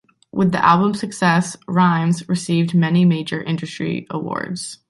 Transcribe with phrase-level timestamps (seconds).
[0.31, 4.79] With the album's success, Rimes received many major industry awards.